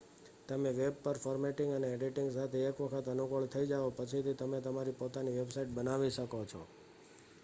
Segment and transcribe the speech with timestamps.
[0.47, 4.57] તમે વેબ પર ફોર્મેટિંગ અને એડિટિંગ સાથે એક વખત અનુકૂળ થઈ જાઓ પછી થી તમે
[4.61, 6.61] તમારી પોતાની વેબસાઇટ બનાવી શકો છો